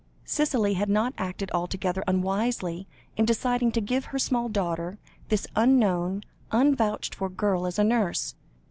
[0.25, 4.97] Cicely had not acted altogether unwisely, in deciding to give her small daughter
[5.29, 8.33] this unknown, unvouched for girl as a nurse.